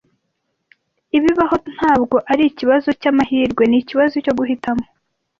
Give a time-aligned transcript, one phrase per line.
[1.17, 4.83] Ibibaho ntabwo ari ikibazo cyamahirwe; ni ikibazo cyo guhitamo